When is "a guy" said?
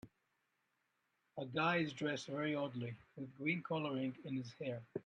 1.37-1.77